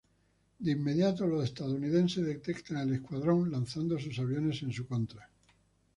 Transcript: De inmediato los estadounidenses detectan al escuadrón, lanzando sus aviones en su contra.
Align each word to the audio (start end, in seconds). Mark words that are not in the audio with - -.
De 0.57 0.71
inmediato 0.71 1.27
los 1.27 1.43
estadounidenses 1.43 2.25
detectan 2.25 2.77
al 2.77 2.91
escuadrón, 2.91 3.51
lanzando 3.51 3.99
sus 3.99 4.17
aviones 4.17 4.63
en 4.63 4.73
su 4.73 4.87
contra. 4.87 5.29